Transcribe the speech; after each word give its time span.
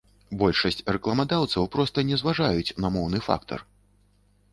Большасць 0.43 0.79
рэкламадаўцаў 0.95 1.67
проста 1.75 2.03
не 2.11 2.17
зважаюць 2.21 2.75
на 2.87 2.91
моўны 2.97 3.19
фактар. 3.27 3.59